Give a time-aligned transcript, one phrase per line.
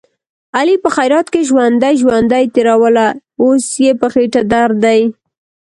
[0.57, 3.07] علي په خیرات کې ژوندۍ ژوندۍ تېروله،
[3.41, 5.01] اوس یې په خېټه درد دی.